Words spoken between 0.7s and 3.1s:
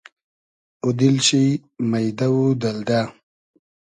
اوو دیل شی مݷدۂ و دئلدۂ